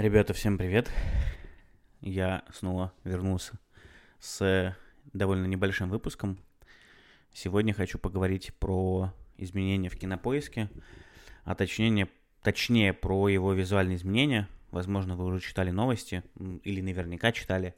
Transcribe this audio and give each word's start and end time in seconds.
Ребята, 0.00 0.32
всем 0.32 0.56
привет. 0.56 0.90
Я 2.00 2.42
снова 2.54 2.94
вернулся 3.04 3.58
с 4.18 4.74
довольно 5.12 5.44
небольшим 5.44 5.90
выпуском. 5.90 6.38
Сегодня 7.34 7.74
хочу 7.74 7.98
поговорить 7.98 8.54
про 8.54 9.12
изменения 9.36 9.90
в 9.90 9.98
кинопоиске, 9.98 10.70
а 11.44 11.54
точнее, 11.54 12.08
точнее 12.42 12.94
про 12.94 13.28
его 13.28 13.52
визуальные 13.52 13.96
изменения. 13.96 14.48
Возможно, 14.70 15.16
вы 15.16 15.26
уже 15.26 15.40
читали 15.40 15.70
новости, 15.70 16.22
или 16.64 16.80
наверняка 16.80 17.30
читали, 17.30 17.74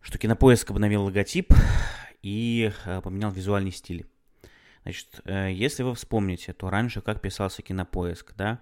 что 0.00 0.18
кинопоиск 0.18 0.70
обновил 0.70 1.02
логотип 1.02 1.52
и 2.22 2.70
э, 2.84 3.00
поменял 3.00 3.32
визуальный 3.32 3.72
стиль. 3.72 4.06
Значит, 4.84 5.20
э, 5.24 5.50
если 5.50 5.82
вы 5.82 5.96
вспомните, 5.96 6.52
то 6.52 6.70
раньше 6.70 7.00
как 7.00 7.20
писался 7.20 7.62
кинопоиск, 7.62 8.34
да? 8.36 8.60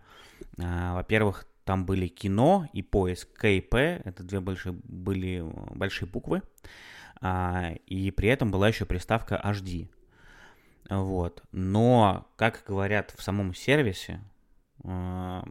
А, 0.59 0.95
во-первых, 0.95 1.47
там 1.67 1.85
были 1.85 2.07
кино 2.07 2.69
и 2.73 2.81
поиск 2.81 3.29
КИП, 3.43 3.75
это 3.75 4.23
две 4.23 4.39
большие, 4.39 4.73
были 4.85 5.45
большие 5.75 6.09
буквы, 6.09 6.43
а, 7.21 7.73
и 7.87 8.13
при 8.13 8.29
этом 8.29 8.53
была 8.53 8.69
еще 8.69 8.85
приставка 8.85 9.43
HD. 9.45 9.89
Вот. 10.89 11.43
Но, 11.51 12.29
как 12.37 12.63
говорят 12.69 13.13
в 13.19 13.23
самом 13.23 13.53
сервисе, 13.53 14.23
а, 14.85 15.45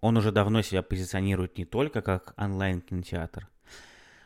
он 0.00 0.16
уже 0.16 0.30
давно 0.30 0.62
себя 0.62 0.80
позиционирует 0.80 1.58
не 1.58 1.64
только 1.64 2.02
как 2.02 2.34
онлайн-кинотеатр, 2.36 3.48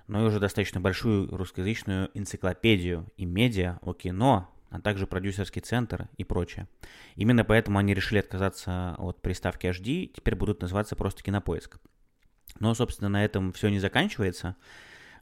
но 0.09 0.23
и 0.23 0.27
уже 0.27 0.39
достаточно 0.39 0.83
большую 0.83 1.35
русскоязычную 1.35 2.11
энциклопедию 2.13 3.11
и 3.17 3.25
медиа 3.25 3.79
о 3.81 3.95
кино, 3.95 4.55
а 4.71 4.81
также 4.81 5.07
продюсерский 5.07 5.63
центр 5.63 6.09
и 6.17 6.25
прочее. 6.25 6.69
Именно 7.15 7.45
поэтому 7.45 7.79
они 7.79 7.95
решили 7.95 8.19
отказаться 8.19 8.95
от 8.99 9.21
приставки 9.23 9.67
HD, 9.67 10.07
теперь 10.07 10.35
будут 10.35 10.61
называться 10.61 10.97
просто 10.97 11.23
Кинопоиск. 11.23 11.79
Но, 12.59 12.75
собственно, 12.75 13.09
на 13.09 13.25
этом 13.25 13.53
все 13.53 13.69
не 13.69 13.79
заканчивается. 13.79 14.57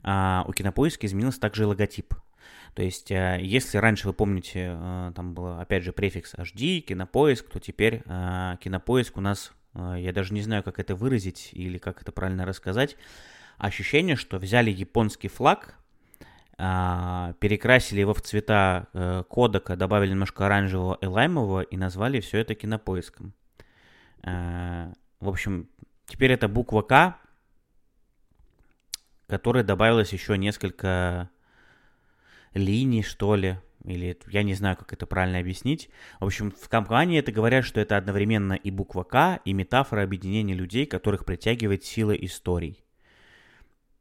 А 0.03 0.45
у 0.47 0.53
Кинопоиска 0.53 1.05
изменился 1.07 1.39
также 1.39 1.65
логотип. 1.65 2.13
То 2.75 2.83
есть, 2.83 3.09
э, 3.09 3.39
если 3.41 3.77
раньше 3.77 4.07
вы 4.07 4.13
помните, 4.13 4.75
э, 4.77 5.11
там 5.15 5.33
был, 5.33 5.59
опять 5.59 5.83
же, 5.83 5.93
префикс 5.93 6.35
HD, 6.35 6.81
Кинопоиск, 6.81 7.49
то 7.49 7.59
теперь 7.59 8.03
э, 8.05 8.57
Кинопоиск 8.59 9.17
у 9.17 9.21
нас, 9.21 9.53
я 9.73 10.13
даже 10.13 10.33
не 10.33 10.41
знаю, 10.41 10.63
как 10.63 10.79
это 10.79 10.95
выразить 10.95 11.49
или 11.51 11.77
как 11.77 12.01
это 12.01 12.11
правильно 12.11 12.45
рассказать, 12.45 12.95
ощущение, 13.57 14.15
что 14.15 14.37
взяли 14.37 14.71
японский 14.71 15.27
флаг, 15.27 15.75
перекрасили 16.57 17.99
его 17.99 18.13
в 18.13 18.21
цвета 18.21 18.87
э, 18.93 19.23
кодека, 19.27 19.75
добавили 19.75 20.11
немножко 20.11 20.45
оранжевого 20.45 20.97
и 21.01 21.05
лаймового 21.05 21.61
и 21.61 21.75
назвали 21.75 22.21
все 22.21 22.37
это 22.39 22.55
кинопоиском. 22.55 23.33
Э, 24.23 24.93
в 25.19 25.27
общем, 25.27 25.69
теперь 26.05 26.31
это 26.31 26.47
буква 26.47 26.81
К, 26.81 27.17
которой 29.27 29.63
добавилось 29.63 30.13
еще 30.13 30.37
несколько 30.37 31.29
линий, 32.53 33.03
что 33.03 33.35
ли, 33.35 33.57
или 33.83 34.17
я 34.27 34.43
не 34.43 34.53
знаю, 34.53 34.77
как 34.77 34.93
это 34.93 35.05
правильно 35.05 35.39
объяснить. 35.39 35.89
В 36.21 36.25
общем, 36.25 36.51
в 36.51 36.69
компании 36.69 37.19
это 37.19 37.33
говорят, 37.33 37.65
что 37.65 37.81
это 37.81 37.97
одновременно 37.97 38.53
и 38.53 38.71
буква 38.71 39.03
К, 39.03 39.41
и 39.43 39.51
метафора 39.51 40.03
объединения 40.03 40.53
людей, 40.53 40.85
которых 40.85 41.25
притягивает 41.25 41.83
сила 41.83 42.13
историй. 42.13 42.81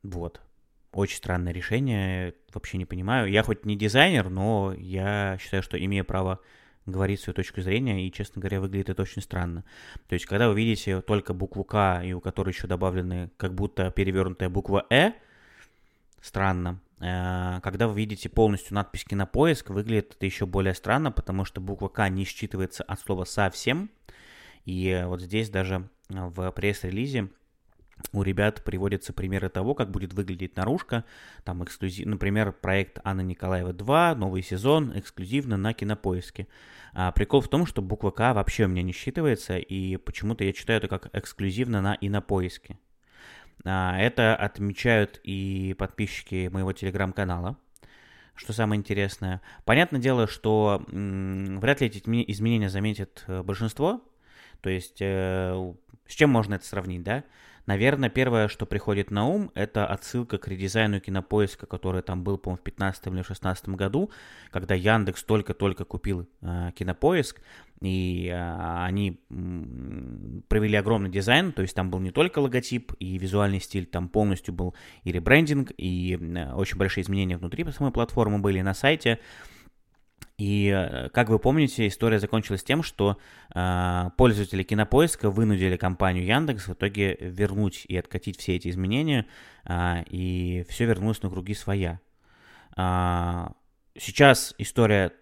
Вот. 0.05 0.41
Очень 0.95 1.17
странное 1.17 1.53
решение, 1.53 2.35
вообще 2.53 2.79
не 2.79 2.85
понимаю. 2.85 3.29
Я 3.29 3.43
хоть 3.43 3.67
не 3.67 3.77
дизайнер, 3.77 4.31
но 4.31 4.73
я 4.79 5.37
считаю, 5.41 5.63
что 5.63 5.77
имею 5.77 6.05
право 6.05 6.39
говорить 6.87 7.21
свою 7.21 7.35
точку 7.35 7.63
зрения, 7.63 8.07
и, 8.07 8.13
честно 8.13 8.41
говоря, 8.41 8.61
выглядит 8.61 8.91
это 8.91 9.03
очень 9.03 9.21
странно. 9.21 9.65
То 10.07 10.13
есть, 10.13 10.27
когда 10.27 10.49
вы 10.49 10.55
видите 10.55 11.01
только 11.01 11.35
букву 11.35 11.65
К, 11.65 12.03
и 12.05 12.13
у 12.13 12.21
которой 12.21 12.51
еще 12.51 12.69
добавлены 12.69 13.31
как 13.39 13.55
будто 13.55 13.91
перевернутая 13.91 14.49
буква 14.49 14.87
Э, 14.89 15.13
странно. 16.21 16.81
Э, 17.01 17.61
когда 17.63 17.89
вы 17.89 17.99
видите 17.99 18.29
полностью 18.29 18.75
надпись 18.75 19.05
«Кинопоиск», 19.05 19.71
выглядит 19.71 20.15
это 20.15 20.27
еще 20.27 20.47
более 20.47 20.75
странно, 20.75 21.11
потому 21.11 21.45
что 21.45 21.61
буква 21.61 21.89
К 21.89 22.09
не 22.09 22.25
считывается 22.25 22.83
от 22.83 23.01
слова 23.01 23.25
«совсем». 23.25 23.91
И 24.65 25.03
вот 25.07 25.21
здесь 25.21 25.51
даже 25.51 25.89
в 26.09 26.51
пресс-релизе 26.53 27.31
у 28.13 28.23
ребят 28.23 28.63
приводятся 28.65 29.13
примеры 29.13 29.49
того, 29.49 29.75
как 29.75 29.91
будет 29.91 30.13
выглядеть 30.13 30.57
наружка. 30.57 31.05
Там 31.45 31.63
эксклюзив, 31.65 32.07
например, 32.07 32.53
проект 32.53 32.99
Анна 33.05 33.23
Николаева 33.23 33.73
2, 33.73 34.15
новый 34.17 34.43
сезон, 34.43 34.93
эксклюзивно 34.99 35.57
на 35.57 35.73
кинопоиске. 35.75 36.49
А, 36.93 37.13
прикол 37.13 37.41
в 37.41 37.49
том, 37.49 37.67
что 37.67 37.83
буква 37.83 38.11
К 38.11 38.33
вообще 38.35 38.65
у 38.65 38.69
меня 38.69 38.83
не 38.83 38.93
считывается, 38.93 39.59
и 39.59 39.97
почему-то 39.97 40.45
я 40.45 40.53
читаю 40.53 40.79
это 40.79 40.89
как 40.89 41.09
эксклюзивно 41.13 41.81
на 41.81 41.97
инопоиске. 42.01 42.79
А, 43.65 43.99
это 43.99 44.37
отмечают 44.37 45.21
и 45.23 45.75
подписчики 45.79 46.49
моего 46.53 46.73
телеграм-канала, 46.73 47.57
что 48.35 48.53
самое 48.53 48.79
интересное. 48.79 49.41
Понятное 49.65 50.01
дело, 50.01 50.27
что 50.27 50.85
м- 50.89 51.59
вряд 51.61 51.81
ли 51.81 51.87
эти 51.87 51.99
изменения 52.31 52.69
заметит 52.69 53.25
э, 53.29 53.43
большинство. 53.43 54.03
То 54.65 54.71
есть, 54.71 54.97
э, 55.01 55.75
с 56.07 56.15
чем 56.15 56.31
можно 56.31 56.55
это 56.55 56.65
сравнить, 56.65 57.03
да? 57.03 57.23
Наверное, 57.67 58.09
первое, 58.09 58.49
что 58.49 58.65
приходит 58.65 59.11
на 59.11 59.27
ум, 59.27 59.51
это 59.55 59.87
отсылка 59.87 60.39
к 60.39 60.49
редизайну 60.49 61.01
кинопоиска, 61.01 61.67
который 61.67 62.01
там 62.01 62.25
был, 62.25 62.39
по-моему, 62.39 62.61
в 62.61 62.65
15 62.65 63.07
или 63.09 63.21
16 63.21 63.69
году, 63.69 64.11
когда 64.51 64.75
Яндекс 64.75 65.23
только-только 65.25 65.85
купил 65.85 66.27
э, 66.41 66.71
кинопоиск, 66.75 67.43
и 67.83 68.31
э, 68.33 68.85
они 68.87 69.21
провели 70.49 70.77
огромный 70.77 71.11
дизайн, 71.11 71.53
то 71.53 71.61
есть 71.61 71.75
там 71.75 71.91
был 71.91 72.01
не 72.01 72.11
только 72.11 72.39
логотип 72.39 72.95
и 72.99 73.19
визуальный 73.19 73.61
стиль, 73.61 73.85
там 73.85 74.09
полностью 74.09 74.55
был 74.55 74.75
и 75.03 75.13
ребрендинг, 75.13 75.73
и 75.77 76.19
э, 76.19 76.55
очень 76.55 76.79
большие 76.79 77.03
изменения 77.03 77.37
внутри 77.37 77.71
самой 77.71 77.93
платформы 77.93 78.39
были 78.39 78.63
на 78.63 78.73
сайте, 78.73 79.21
и, 80.37 80.69
э, 80.75 81.11
как 81.11 81.29
вы 81.29 81.39
помните, 81.39 81.87
история 81.87 82.19
закончилась 82.19 82.65
тем, 82.65 82.83
что 82.83 83.19
э, 83.55 84.11
пользователи 84.17 84.63
Кинопоиска 84.65 85.31
вынудили 85.31 85.77
компанию 85.77 86.27
Яндекс 86.27 86.67
в 86.69 86.73
итоге 86.73 87.17
вернуть 87.21 87.85
и 87.87 87.97
откатить 87.97 88.39
все 88.39 88.57
эти 88.57 88.69
изменения, 88.69 89.27
э, 89.65 90.03
и 90.09 90.67
все 90.69 90.87
вернулось 90.87 91.23
на 91.23 91.31
круги 91.31 91.55
своя. 91.55 92.01
Э, 92.77 93.49
сейчас 93.97 94.55
история 94.59 95.13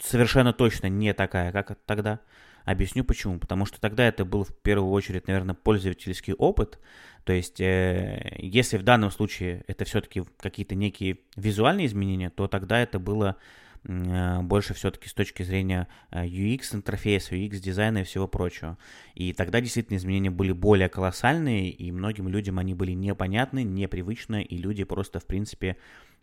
совершенно 0.00 0.52
точно 0.52 0.88
не 0.88 1.14
такая, 1.14 1.52
как 1.52 1.78
тогда. 1.86 2.20
Объясню 2.64 3.04
почему. 3.04 3.38
Потому 3.38 3.64
что 3.64 3.80
тогда 3.80 4.06
это 4.06 4.24
был 4.24 4.44
в 4.44 4.54
первую 4.62 4.90
очередь, 4.90 5.26
наверное, 5.26 5.54
пользовательский 5.54 6.34
опыт. 6.34 6.78
То 7.24 7.32
есть, 7.32 7.60
э, 7.60 8.34
если 8.38 8.76
в 8.76 8.82
данном 8.82 9.10
случае 9.10 9.64
это 9.68 9.84
все-таки 9.84 10.22
какие-то 10.38 10.74
некие 10.74 11.20
визуальные 11.36 11.86
изменения, 11.86 12.30
то 12.30 12.48
тогда 12.48 12.80
это 12.80 12.98
было 12.98 13.36
больше 13.84 14.74
все-таки 14.74 15.08
с 15.08 15.14
точки 15.14 15.42
зрения 15.42 15.88
UX 16.10 16.74
интерфейса, 16.74 17.34
UX 17.34 17.58
дизайна 17.58 17.98
и 17.98 18.04
всего 18.04 18.28
прочего. 18.28 18.78
И 19.14 19.32
тогда 19.32 19.60
действительно 19.60 19.96
изменения 19.96 20.30
были 20.30 20.52
более 20.52 20.88
колоссальные, 20.88 21.70
и 21.70 21.90
многим 21.92 22.28
людям 22.28 22.58
они 22.58 22.74
были 22.74 22.92
непонятны, 22.92 23.62
непривычны, 23.62 24.42
и 24.42 24.56
люди 24.56 24.84
просто, 24.84 25.20
в 25.20 25.26
принципе, 25.26 25.76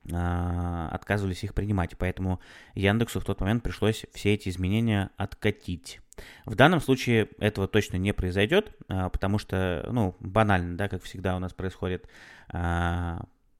э, 0.09 0.89
отказывались 0.91 1.43
их 1.43 1.53
принимать. 1.53 1.97
Поэтому 1.97 2.39
Яндексу 2.73 3.19
в 3.19 3.25
тот 3.25 3.41
момент 3.41 3.63
пришлось 3.63 4.05
все 4.13 4.33
эти 4.33 4.49
изменения 4.49 5.09
откатить. 5.17 5.99
В 6.45 6.55
данном 6.55 6.79
случае 6.79 7.29
этого 7.39 7.67
точно 7.67 7.97
не 7.97 8.13
произойдет, 8.13 8.71
э, 8.87 9.09
потому 9.09 9.37
что, 9.37 9.87
ну, 9.91 10.15
банально, 10.19 10.77
да, 10.77 10.87
как 10.87 11.03
всегда 11.03 11.35
у 11.35 11.39
нас 11.39 11.53
происходит, 11.53 12.07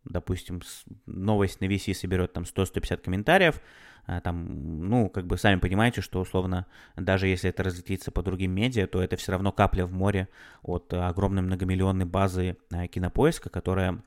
допустим, 0.05 0.61
новость 1.05 1.61
на 1.61 1.66
VC 1.66 1.93
соберет 1.93 2.33
там 2.33 2.43
100-150 2.43 2.97
комментариев, 2.97 3.61
а, 4.07 4.21
там, 4.21 4.88
ну, 4.88 5.09
как 5.09 5.25
бы 5.25 5.38
сами 5.38 5.59
понимаете, 5.59 6.01
что 6.01 6.21
условно, 6.21 6.67
даже 6.95 7.27
если 7.27 7.49
это 7.49 7.63
разлетится 7.63 8.11
по 8.11 8.21
другим 8.21 8.51
медиа, 8.51 8.88
то 8.88 9.01
это 9.01 9.17
все 9.17 9.31
равно 9.31 9.51
капля 9.51 9.85
в 9.85 9.91
море 9.91 10.27
от 10.61 10.93
огромной 10.93 11.41
многомиллионной 11.41 12.05
базы 12.05 12.57
а, 12.72 12.87
кинопоиска, 12.87 13.49
которая, 13.49 14.03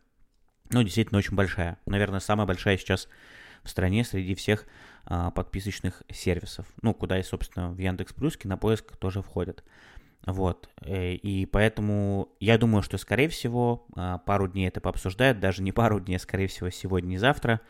ну, 0.70 0.82
действительно 0.82 1.18
очень 1.18 1.34
большая. 1.34 1.78
Наверное, 1.86 2.20
самая 2.20 2.46
большая 2.46 2.76
сейчас 2.76 3.08
в 3.64 3.70
стране 3.70 4.04
среди 4.04 4.34
всех 4.34 4.66
а, 5.04 5.30
подписочных 5.30 6.02
сервисов. 6.10 6.66
Ну, 6.82 6.94
куда 6.94 7.18
и, 7.18 7.22
собственно, 7.22 7.70
в 7.70 7.78
Яндекс 7.78 8.12
Плюс 8.12 8.36
кинопоиск 8.36 8.96
тоже 8.96 9.20
входит. 9.20 9.64
Вот, 10.26 10.68
э, 10.82 11.14
и 11.14 11.46
поэтому 11.46 12.28
я 12.40 12.58
думаю, 12.58 12.82
что, 12.82 12.98
скорее 12.98 13.28
всего, 13.28 13.86
пару 14.26 14.48
дней 14.48 14.68
это 14.68 14.80
пообсуждают, 14.80 15.40
даже 15.40 15.62
не 15.62 15.72
пару 15.72 16.00
дней, 16.00 16.16
а, 16.16 16.20
скорее 16.20 16.48
всего, 16.48 16.70
сегодня 16.70 17.14
и 17.14 17.18
завтра, 17.18 17.60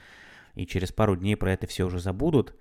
и 0.54 0.66
через 0.66 0.90
пару 0.90 1.16
дней 1.16 1.36
про 1.36 1.52
это 1.52 1.66
все 1.66 1.84
уже 1.86 2.00
забудут. 2.00 2.54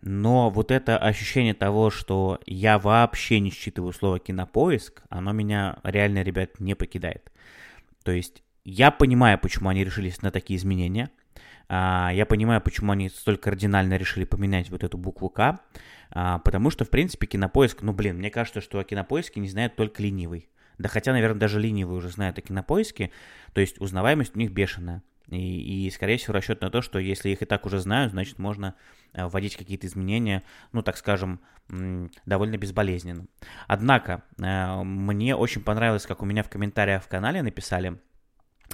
Но 0.00 0.50
вот 0.50 0.72
это 0.72 0.98
ощущение 0.98 1.54
того, 1.54 1.90
что 1.90 2.40
я 2.44 2.78
вообще 2.78 3.38
не 3.38 3.50
считываю 3.50 3.92
слово 3.92 4.18
кинопоиск, 4.18 5.02
оно 5.08 5.32
меня 5.32 5.78
реально, 5.84 6.22
ребят, 6.22 6.58
не 6.58 6.74
покидает. 6.74 7.30
То 8.02 8.10
есть 8.10 8.42
я 8.64 8.90
понимаю, 8.90 9.38
почему 9.38 9.68
они 9.68 9.84
решились 9.84 10.22
на 10.22 10.30
такие 10.32 10.58
изменения. 10.58 11.10
А, 11.68 12.10
я 12.12 12.26
понимаю, 12.26 12.60
почему 12.60 12.92
они 12.92 13.08
столь 13.08 13.38
кардинально 13.38 13.96
решили 13.96 14.24
поменять 14.24 14.70
вот 14.70 14.84
эту 14.84 14.98
букву 14.98 15.28
К. 15.28 15.60
А, 16.10 16.38
потому 16.38 16.70
что, 16.70 16.84
в 16.84 16.90
принципе, 16.90 17.26
кинопоиск, 17.26 17.82
ну, 17.82 17.92
блин, 17.92 18.18
мне 18.18 18.30
кажется, 18.30 18.60
что 18.60 18.78
о 18.78 18.84
кинопоиске 18.84 19.40
не 19.40 19.48
знает 19.48 19.76
только 19.76 20.02
ленивый. 20.02 20.48
Да 20.78 20.88
хотя, 20.88 21.12
наверное, 21.12 21.38
даже 21.38 21.60
линии 21.60 21.84
вы 21.84 21.96
уже 21.96 22.08
знаете 22.08 22.40
о 22.40 22.44
кинопоиске, 22.44 23.10
то 23.52 23.60
есть 23.60 23.80
узнаваемость 23.80 24.34
у 24.34 24.38
них 24.38 24.52
бешеная. 24.52 25.02
И, 25.28 25.86
и, 25.86 25.90
скорее 25.90 26.18
всего, 26.18 26.34
расчет 26.34 26.60
на 26.60 26.70
то, 26.70 26.82
что 26.82 26.98
если 26.98 27.30
их 27.30 27.42
и 27.42 27.46
так 27.46 27.64
уже 27.64 27.78
знают, 27.78 28.12
значит, 28.12 28.38
можно 28.38 28.74
э, 29.12 29.26
вводить 29.26 29.56
какие-то 29.56 29.86
изменения, 29.86 30.42
ну, 30.72 30.82
так 30.82 30.96
скажем, 30.96 31.40
довольно 32.26 32.58
безболезненно. 32.58 33.26
Однако, 33.66 34.24
э, 34.38 34.82
мне 34.82 35.36
очень 35.36 35.62
понравилось, 35.62 36.06
как 36.06 36.22
у 36.22 36.26
меня 36.26 36.42
в 36.42 36.50
комментариях 36.50 37.04
в 37.04 37.08
канале 37.08 37.42
написали, 37.42 37.98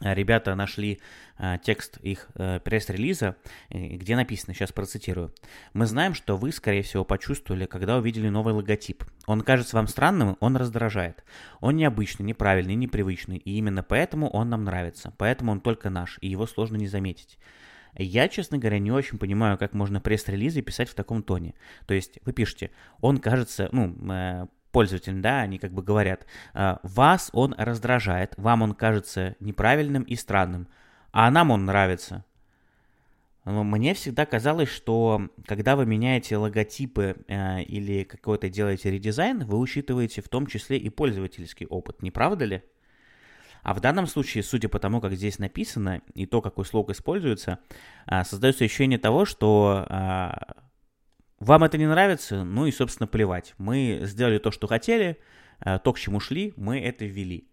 ребята 0.01 0.55
нашли 0.55 1.01
э, 1.39 1.59
текст 1.63 1.99
их 1.99 2.29
э, 2.35 2.61
пресс-релиза, 2.61 3.37
э, 3.71 3.79
где 3.97 4.17
написано, 4.17 4.55
сейчас 4.55 4.73
процитирую. 4.73 5.33
«Мы 5.73 5.87
знаем, 5.87 6.15
что 6.15 6.37
вы, 6.37 6.53
скорее 6.53 6.83
всего, 6.83 7.05
почувствовали, 7.05 7.67
когда 7.67 7.97
увидели 7.97 8.29
новый 8.29 8.55
логотип. 8.55 9.05
Он 9.27 9.41
кажется 9.41 9.77
вам 9.77 9.89
странным, 9.89 10.37
он 10.41 10.57
раздражает. 10.57 11.25
Он 11.61 11.77
необычный, 11.77 12.27
неправильный, 12.27 12.75
непривычный, 12.75 13.39
и 13.39 13.57
именно 13.59 13.83
поэтому 13.83 14.29
он 14.31 14.51
нам 14.51 14.65
нравится. 14.65 15.13
Поэтому 15.19 15.53
он 15.53 15.61
только 15.61 15.91
наш, 15.91 16.19
и 16.21 16.29
его 16.29 16.47
сложно 16.47 16.77
не 16.77 16.89
заметить». 16.89 17.39
Я, 17.97 18.29
честно 18.29 18.59
говоря, 18.59 18.79
не 18.79 18.93
очень 18.93 19.19
понимаю, 19.19 19.59
как 19.59 19.75
можно 19.75 20.01
пресс-релизы 20.01 20.63
писать 20.63 20.89
в 20.89 20.95
таком 20.95 21.23
тоне. 21.23 21.55
То 21.87 21.95
есть 21.95 22.21
вы 22.25 22.33
пишете, 22.33 22.71
он 23.01 23.19
кажется, 23.19 23.69
ну, 23.73 23.97
э, 24.13 24.47
пользователям, 24.79 25.21
да, 25.21 25.41
они 25.41 25.59
как 25.59 25.73
бы 25.73 25.83
говорят, 25.83 26.25
«А, 26.55 26.79
вас 26.85 27.31
он 27.33 27.53
раздражает, 27.59 28.33
вам 28.37 28.63
он 28.63 28.75
кажется 28.75 29.35
неправильным 29.41 30.05
и 30.05 30.15
странным, 30.15 30.69
а 31.11 31.29
нам 31.33 31.51
он 31.51 31.65
нравится. 31.65 32.25
Мне 33.45 33.95
всегда 33.95 34.25
казалось, 34.25 34.69
что 34.69 35.31
когда 35.47 35.75
вы 35.75 35.85
меняете 35.85 36.37
логотипы 36.37 37.17
э, 37.27 37.63
или 37.63 38.05
какой-то 38.05 38.49
делаете 38.49 38.93
редизайн, 38.93 39.45
вы 39.47 39.59
учитываете 39.59 40.23
в 40.23 40.29
том 40.29 40.47
числе 40.47 40.77
и 40.77 40.91
пользовательский 40.91 41.67
опыт, 41.67 42.01
не 42.01 42.13
правда 42.13 42.45
ли? 42.45 42.63
А 43.65 43.75
в 43.75 43.81
данном 43.81 44.07
случае, 44.07 44.45
судя 44.45 44.69
по 44.69 44.79
тому, 44.79 45.01
как 45.01 45.15
здесь 45.15 45.41
написано 45.41 46.03
и 46.15 46.25
то, 46.27 46.41
какой 46.41 46.67
слог 46.67 46.91
используется, 46.91 47.59
э, 48.07 48.23
создается 48.23 48.65
ощущение 48.65 49.01
того, 49.01 49.25
что 49.25 49.87
э, 49.89 50.31
вам 51.39 51.65
это 51.65 51.79
не 51.79 51.87
нравится? 51.87 52.45
Ну 52.45 52.67
и, 52.67 52.73
собственно, 52.73 53.07
плевать. 53.07 53.55
Мы 53.59 54.01
сделали 54.03 54.39
то, 54.39 54.51
что 54.51 54.67
хотели, 54.67 55.19
э, 55.61 55.79
то, 55.79 55.93
к 55.93 55.99
чему 55.99 56.21
шли, 56.21 56.53
мы 56.57 56.81
это 56.81 57.05
ввели. 57.05 57.49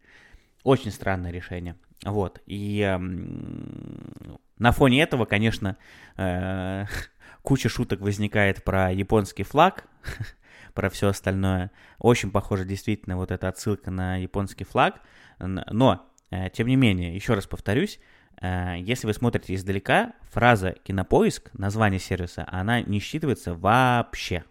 Очень 0.63 0.91
странное 0.91 1.31
решение. 1.31 1.75
Вот. 2.03 2.41
И 2.45 2.81
э, 2.81 2.97
на 2.97 4.71
фоне 4.71 5.01
этого, 5.01 5.25
конечно, 5.25 5.77
э, 6.17 6.85
куча 7.43 7.69
шуток 7.69 8.01
возникает 8.01 8.63
про 8.63 8.91
японский 8.91 9.43
флаг, 9.43 9.85
про 10.73 10.89
все 10.89 11.09
остальное. 11.09 11.71
Очень 11.99 12.31
похоже 12.31 12.65
действительно 12.65 13.17
вот 13.17 13.31
эта 13.31 13.47
отсылка 13.47 13.91
на 13.91 14.17
японский 14.17 14.63
флаг. 14.63 15.01
Но, 15.39 16.09
э, 16.31 16.49
тем 16.49 16.67
не 16.67 16.75
менее, 16.75 17.13
еще 17.13 17.33
раз 17.33 17.45
повторюсь, 17.45 17.99
если 18.41 19.07
вы 19.07 19.13
смотрите 19.13 19.55
издалека, 19.55 20.13
фраза 20.31 20.75
«кинопоиск», 20.83 21.51
название 21.53 21.99
сервиса, 21.99 22.45
она 22.47 22.81
не 22.81 22.99
считывается 22.99 23.53
вообще. 23.53 24.43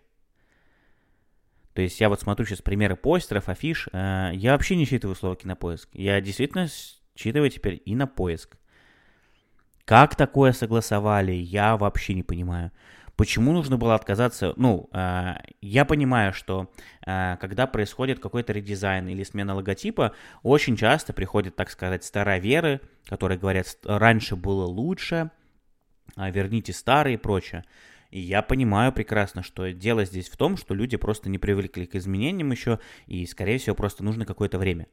То 1.75 1.83
есть 1.83 2.01
я 2.01 2.09
вот 2.09 2.21
смотрю 2.21 2.47
сейчас 2.47 2.63
примеры 2.63 2.97
постеров, 2.97 3.49
афиш, 3.49 3.89
э, 3.93 4.31
я 4.35 4.53
вообще 4.53 4.77
не 4.77 4.85
считываю 4.85 5.17
слово 5.17 5.37
«кинопоиск». 5.37 5.89
Я 5.93 6.21
действительно 6.21 6.69
считываю 7.17 7.51
теперь 7.51 7.83
и 7.85 7.97
на 7.97 8.07
поиск. 8.07 8.57
Как 9.85 10.15
такое 10.15 10.53
согласовали, 10.53 11.33
я 11.33 11.77
вообще 11.77 12.15
не 12.15 12.23
понимаю. 12.23 12.71
Почему 13.16 13.52
нужно 13.52 13.76
было 13.76 13.94
отказаться? 13.94 14.55
Ну, 14.56 14.88
э, 14.93 15.34
я 15.61 15.84
понимаю, 15.84 16.32
что 16.32 16.72
э, 17.06 17.37
когда 17.40 17.66
происходит 17.66 18.19
какой-то 18.19 18.52
редизайн 18.52 19.06
или 19.08 19.22
смена 19.22 19.55
логотипа, 19.55 20.14
очень 20.43 20.76
часто 20.76 21.12
приходят, 21.12 21.55
так 21.55 21.70
сказать, 21.70 22.05
староверы, 22.05 22.81
которые 23.06 23.38
говорят, 23.38 23.66
раньше 23.84 24.34
было 24.34 24.64
лучше, 24.64 25.31
э, 26.16 26.31
верните 26.32 26.72
старые 26.72 27.14
и 27.14 27.19
прочее. 27.19 27.64
И 28.11 28.20
я 28.20 28.43
понимаю 28.43 28.93
прекрасно, 28.93 29.43
что 29.43 29.72
дело 29.72 30.05
здесь 30.05 30.28
в 30.28 30.37
том, 30.37 30.56
что 30.56 30.75
люди 30.75 30.96
просто 30.96 31.28
не 31.28 31.38
привыкли 31.38 31.84
к 31.84 31.94
изменениям 31.94 32.50
еще, 32.50 32.81
и, 33.06 33.26
скорее 33.26 33.58
всего, 33.58 33.76
просто 33.76 34.02
нужно 34.02 34.26
какое-то 34.26 34.58
время. 34.58 34.87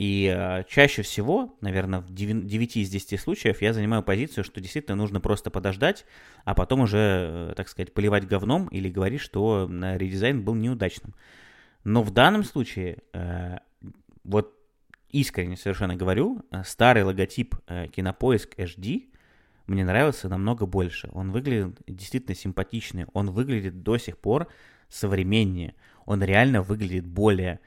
И 0.00 0.34
э, 0.34 0.64
чаще 0.66 1.02
всего, 1.02 1.54
наверное, 1.60 2.00
в 2.00 2.10
9 2.10 2.76
из 2.78 2.88
10 2.88 3.20
случаев 3.20 3.60
я 3.60 3.74
занимаю 3.74 4.02
позицию, 4.02 4.44
что 4.44 4.58
действительно 4.58 4.96
нужно 4.96 5.20
просто 5.20 5.50
подождать, 5.50 6.06
а 6.46 6.54
потом 6.54 6.80
уже, 6.80 7.50
э, 7.50 7.52
так 7.54 7.68
сказать, 7.68 7.92
поливать 7.92 8.26
говном 8.26 8.68
или 8.68 8.88
говорить, 8.88 9.20
что 9.20 9.68
э, 9.70 9.98
редизайн 9.98 10.42
был 10.42 10.54
неудачным. 10.54 11.14
Но 11.84 12.02
в 12.02 12.12
данном 12.12 12.44
случае, 12.44 13.02
э, 13.12 13.58
вот 14.24 14.54
искренне 15.10 15.58
совершенно 15.58 15.96
говорю, 15.96 16.46
старый 16.64 17.02
логотип 17.02 17.56
Кинопоиск 17.92 18.58
HD 18.58 19.10
мне 19.66 19.84
нравился 19.84 20.30
намного 20.30 20.64
больше. 20.64 21.10
Он 21.12 21.30
выглядит 21.30 21.76
действительно 21.86 22.34
симпатичный, 22.34 23.04
он 23.12 23.32
выглядит 23.32 23.82
до 23.82 23.98
сих 23.98 24.16
пор 24.16 24.48
современнее, 24.88 25.74
он 26.06 26.22
реально 26.22 26.62
выглядит 26.62 27.06
более 27.06 27.60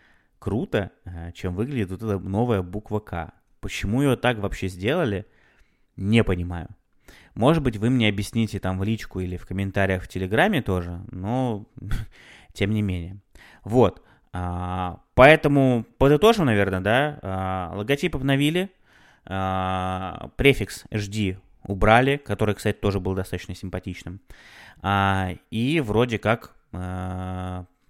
круто, 0.44 0.92
э, 1.06 1.32
чем 1.32 1.56
выглядит 1.56 1.90
вот 1.90 2.04
эта 2.04 2.20
новая 2.20 2.62
буква 2.62 3.00
К. 3.00 3.32
Почему 3.62 4.02
ее 4.02 4.18
так 4.18 4.40
вообще 4.40 4.68
сделали, 4.68 5.26
не 5.96 6.22
понимаю. 6.22 6.68
Может 7.34 7.64
быть, 7.64 7.78
вы 7.78 7.90
мне 7.90 8.10
объясните 8.10 8.60
там 8.60 8.78
в 8.78 8.84
личку 8.84 9.22
или 9.22 9.38
в 9.38 9.46
комментариях 9.46 10.04
в 10.04 10.10
Телеграме 10.10 10.62
тоже, 10.62 11.00
но 11.12 11.66
тем 12.52 12.72
не 12.72 12.82
менее. 12.82 13.22
Вот. 13.64 14.04
А, 14.34 15.00
поэтому 15.14 15.86
подытожим, 15.98 16.48
наверное, 16.48 16.82
да, 16.82 17.20
а, 17.22 17.72
логотип 17.76 18.14
обновили, 18.14 18.70
а, 19.26 20.30
префикс 20.36 20.84
HD 20.92 21.38
убрали, 21.66 22.18
который, 22.18 22.54
кстати, 22.54 22.76
тоже 22.76 23.00
был 23.00 23.16
достаточно 23.16 23.56
симпатичным. 23.56 24.20
И 25.52 25.82
вроде 25.86 26.20
как 26.20 26.54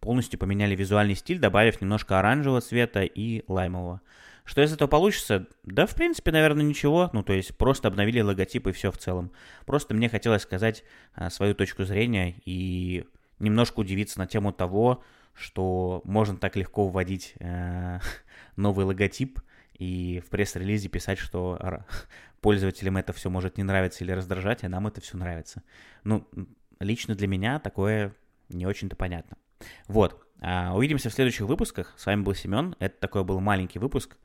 полностью 0.04 0.38
поменяли 0.38 0.76
визуальный 0.76 1.16
стиль, 1.16 1.40
добавив 1.40 1.80
немножко 1.80 2.20
оранжевого 2.20 2.60
цвета 2.60 3.04
и 3.04 3.44
лаймового. 3.48 4.02
Что 4.44 4.62
из 4.62 4.74
этого 4.74 4.90
получится? 4.90 5.48
Да, 5.64 5.86
в 5.86 5.96
принципе, 5.96 6.32
наверное, 6.32 6.66
ничего. 6.66 7.10
Ну, 7.14 7.24
то 7.24 7.32
есть 7.32 7.58
просто 7.58 7.88
обновили 7.88 8.20
логотип 8.20 8.68
и 8.68 8.74
все 8.74 8.92
в 8.92 8.98
целом. 8.98 9.32
Просто 9.66 9.94
мне 9.94 10.10
хотелось 10.10 10.42
сказать 10.42 10.84
а, 11.16 11.30
свою 11.30 11.56
точку 11.56 11.86
зрения 11.86 12.36
и 12.44 13.06
немножко 13.40 13.80
удивиться 13.80 14.20
на 14.20 14.28
тему 14.28 14.52
того, 14.52 15.02
что 15.34 16.02
можно 16.04 16.36
так 16.38 16.58
легко 16.58 16.90
вводить 16.90 17.36
э, 17.40 18.00
новый 18.58 18.86
логотип 18.86 19.40
и 19.80 20.22
в 20.26 20.30
пресс-релизе 20.30 20.90
писать, 20.90 21.18
что 21.18 21.58
пользователям 22.42 22.98
это 22.98 23.14
все 23.14 23.30
может 23.30 23.58
не 23.58 23.64
нравиться 23.64 24.04
или 24.04 24.12
раздражать, 24.12 24.66
а 24.66 24.70
нам 24.70 24.86
это 24.88 25.00
все 25.00 25.16
нравится. 25.16 25.64
Ну, 26.04 26.28
лично 26.82 27.16
для 27.16 27.28
меня 27.28 27.60
такое 27.60 28.14
не 28.50 28.66
очень-то 28.66 28.98
понятно. 28.98 29.38
Вот. 29.88 30.26
А, 30.42 30.74
увидимся 30.76 31.10
в 31.10 31.14
следующих 31.14 31.48
выпусках. 31.48 31.94
С 31.98 32.06
вами 32.06 32.22
был 32.22 32.34
Семен. 32.36 32.76
Это 32.80 33.00
такой 33.00 33.24
был 33.24 33.40
маленький 33.40 33.80
выпуск. 33.80 34.18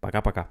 Пока-пока. 0.00 0.48